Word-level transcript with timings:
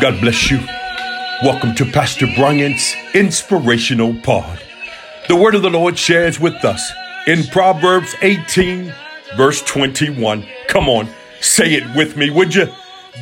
God 0.00 0.20
bless 0.20 0.48
you. 0.48 0.60
Welcome 1.42 1.74
to 1.74 1.84
Pastor 1.84 2.28
Bryant's 2.36 2.94
Inspirational 3.14 4.14
Pod. 4.22 4.62
The 5.26 5.34
word 5.34 5.56
of 5.56 5.62
the 5.62 5.70
Lord 5.70 5.98
shares 5.98 6.38
with 6.38 6.64
us 6.64 6.92
in 7.26 7.42
Proverbs 7.48 8.14
18, 8.22 8.94
verse 9.36 9.60
21. 9.62 10.46
Come 10.68 10.88
on, 10.88 11.08
say 11.40 11.74
it 11.74 11.96
with 11.96 12.16
me, 12.16 12.30
would 12.30 12.54
you? 12.54 12.68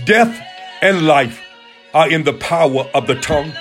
Death 0.04 0.38
and 0.82 1.06
life 1.06 1.42
are 1.94 2.10
in 2.10 2.24
the 2.24 2.34
power 2.34 2.90
of 2.92 3.06
the 3.06 3.14
tongue, 3.14 3.52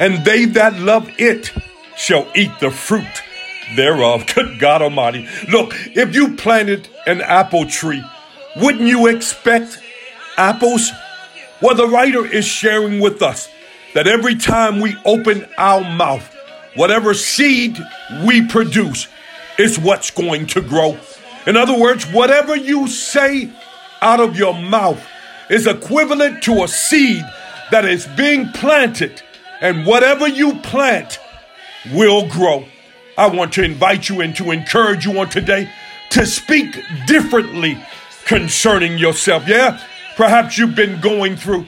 and 0.00 0.24
they 0.24 0.44
that 0.46 0.76
love 0.80 1.08
it 1.18 1.52
shall 1.96 2.26
eat 2.34 2.50
the 2.58 2.72
fruit 2.72 3.22
thereof. 3.76 4.26
Good 4.34 4.58
God 4.58 4.82
Almighty. 4.82 5.28
Look, 5.52 5.72
if 5.94 6.16
you 6.16 6.34
planted 6.34 6.88
an 7.06 7.20
apple 7.20 7.66
tree, 7.66 8.02
wouldn't 8.56 8.88
you 8.88 9.06
expect 9.06 9.78
apples? 10.36 10.90
Well, 11.62 11.74
the 11.74 11.88
writer 11.88 12.26
is 12.26 12.44
sharing 12.44 13.00
with 13.00 13.22
us 13.22 13.48
that 13.94 14.06
every 14.06 14.34
time 14.34 14.80
we 14.80 14.94
open 15.06 15.46
our 15.56 15.80
mouth, 15.80 16.34
whatever 16.74 17.14
seed 17.14 17.78
we 18.26 18.46
produce 18.46 19.08
is 19.58 19.78
what's 19.78 20.10
going 20.10 20.46
to 20.48 20.60
grow. 20.60 20.98
In 21.46 21.56
other 21.56 21.78
words, 21.78 22.04
whatever 22.12 22.54
you 22.54 22.88
say 22.88 23.50
out 24.02 24.20
of 24.20 24.36
your 24.36 24.52
mouth 24.52 25.02
is 25.48 25.66
equivalent 25.66 26.42
to 26.42 26.62
a 26.62 26.68
seed 26.68 27.24
that 27.70 27.86
is 27.86 28.06
being 28.16 28.48
planted, 28.50 29.22
and 29.60 29.86
whatever 29.86 30.28
you 30.28 30.56
plant 30.56 31.18
will 31.92 32.28
grow. 32.28 32.66
I 33.16 33.28
want 33.28 33.54
to 33.54 33.64
invite 33.64 34.10
you 34.10 34.20
and 34.20 34.36
to 34.36 34.50
encourage 34.50 35.06
you 35.06 35.18
on 35.18 35.30
today 35.30 35.70
to 36.10 36.26
speak 36.26 36.78
differently 37.06 37.78
concerning 38.26 38.98
yourself. 38.98 39.48
Yeah, 39.48 39.80
perhaps 40.16 40.58
you've 40.58 40.74
been 40.74 41.00
going 41.00 41.36
through. 41.36 41.66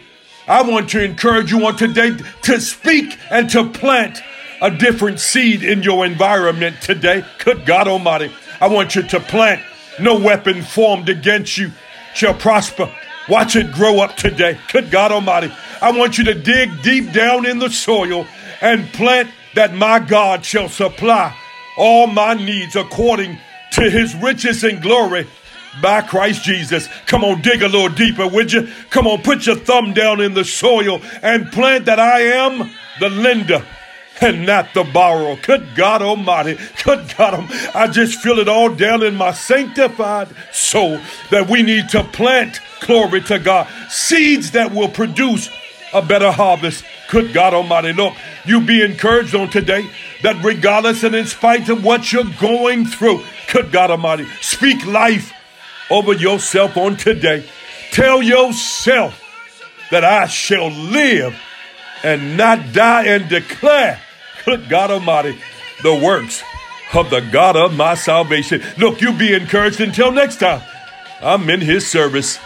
I 0.48 0.62
want 0.62 0.88
to 0.90 1.04
encourage 1.04 1.52
you 1.52 1.66
on 1.66 1.76
today 1.76 2.16
to 2.42 2.60
speak 2.60 3.18
and 3.30 3.48
to 3.50 3.68
plant 3.68 4.20
a 4.60 4.70
different 4.70 5.20
seed 5.20 5.62
in 5.62 5.82
your 5.82 6.04
environment 6.04 6.80
today. 6.80 7.24
Good 7.44 7.64
God 7.66 7.86
Almighty, 7.86 8.32
I 8.60 8.68
want 8.68 8.96
you 8.96 9.02
to 9.02 9.20
plant. 9.20 9.62
No 10.00 10.18
weapon 10.18 10.62
formed 10.62 11.08
against 11.08 11.58
you 11.58 11.72
shall 12.14 12.34
prosper. 12.34 12.92
Watch 13.28 13.56
it 13.56 13.72
grow 13.72 14.00
up 14.00 14.16
today. 14.16 14.58
Good 14.72 14.90
God 14.90 15.12
Almighty, 15.12 15.52
I 15.82 15.92
want 15.92 16.18
you 16.18 16.24
to 16.24 16.34
dig 16.34 16.82
deep 16.82 17.12
down 17.12 17.46
in 17.46 17.58
the 17.58 17.70
soil 17.70 18.26
and 18.60 18.88
plant 18.94 19.30
that 19.54 19.74
my 19.74 19.98
God 19.98 20.44
shall 20.44 20.68
supply 20.68 21.36
all 21.76 22.06
my 22.06 22.34
needs 22.34 22.74
according 22.74 23.38
to 23.72 23.90
his 23.90 24.14
riches 24.16 24.64
and 24.64 24.82
glory 24.82 25.26
by 25.82 26.02
Christ 26.02 26.42
Jesus. 26.42 26.88
Come 27.06 27.24
on, 27.24 27.40
dig 27.42 27.62
a 27.62 27.68
little 27.68 27.88
deeper, 27.88 28.26
would 28.26 28.52
you? 28.52 28.68
Come 28.90 29.06
on, 29.06 29.22
put 29.22 29.46
your 29.46 29.56
thumb 29.56 29.92
down 29.92 30.20
in 30.20 30.34
the 30.34 30.44
soil 30.44 31.00
and 31.22 31.50
plant 31.52 31.86
that 31.86 32.00
I 32.00 32.20
am 32.20 32.70
the 33.00 33.08
lender 33.10 33.64
and 34.20 34.46
not 34.46 34.74
the 34.74 34.84
borrower. 34.84 35.36
Good 35.36 35.74
God 35.74 36.02
Almighty. 36.02 36.58
Good 36.84 37.14
God, 37.16 37.50
I 37.74 37.88
just 37.88 38.20
feel 38.20 38.38
it 38.38 38.48
all 38.48 38.74
down 38.74 39.02
in 39.02 39.14
my 39.14 39.32
sanctified 39.32 40.28
soul 40.52 41.00
that 41.30 41.48
we 41.48 41.62
need 41.62 41.88
to 41.90 42.04
plant, 42.04 42.60
glory 42.80 43.20
to 43.22 43.38
God, 43.38 43.68
seeds 43.88 44.52
that 44.52 44.72
will 44.72 44.88
produce 44.88 45.50
a 45.92 46.02
better 46.02 46.30
harvest. 46.30 46.84
Good 47.10 47.32
God 47.32 47.54
Almighty. 47.54 47.92
Look, 47.92 48.14
you 48.44 48.60
be 48.60 48.82
encouraged 48.82 49.34
on 49.34 49.48
today 49.50 49.88
that 50.22 50.42
regardless 50.44 51.04
and 51.04 51.14
in 51.14 51.26
spite 51.26 51.68
of 51.68 51.84
what 51.84 52.12
you're 52.12 52.24
going 52.40 52.84
through, 52.84 53.22
good 53.52 53.72
God 53.72 53.90
Almighty, 53.90 54.26
speak 54.40 54.84
life 54.86 55.32
over 55.90 56.12
yourself 56.12 56.76
on 56.76 56.96
today. 56.96 57.44
Tell 57.92 58.22
yourself 58.22 59.24
that 59.90 60.04
I 60.04 60.26
shall 60.26 60.70
live 60.70 61.38
and 62.02 62.36
not 62.36 62.72
die 62.72 63.04
and 63.06 63.28
declare, 63.28 64.00
good 64.44 64.68
God 64.68 64.90
Almighty, 64.90 65.38
the 65.82 65.94
works 65.94 66.42
of 66.94 67.10
the 67.10 67.20
God 67.20 67.56
of 67.56 67.74
my 67.76 67.94
salvation. 67.94 68.62
Look, 68.78 69.00
you 69.00 69.12
be 69.12 69.34
encouraged 69.34 69.80
until 69.80 70.12
next 70.12 70.40
time. 70.40 70.62
I'm 71.20 71.48
in 71.50 71.60
his 71.60 71.86
service. 71.86 72.38